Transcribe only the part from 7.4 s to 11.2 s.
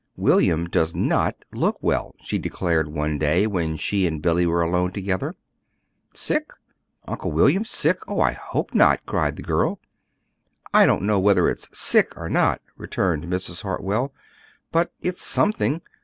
sick? Oh, I hope not!" cried the girl. "I don't know